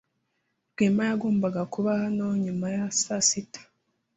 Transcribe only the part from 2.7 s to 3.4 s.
ya saa